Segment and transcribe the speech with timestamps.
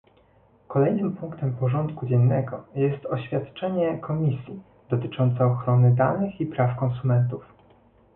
[0.67, 7.43] Kolejnym punktem porządku dziennego jest oświadczenie Komisji dotyczące ochrony danych i praw konsumentów